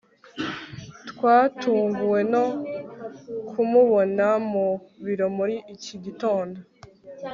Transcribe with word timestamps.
twatunguwe 1.09 2.19
no 2.33 2.43
kumubona 3.49 4.27
mu 4.51 4.67
biro 5.05 5.27
muri 5.37 5.55
iki 5.75 5.95
gitondo 6.05 6.59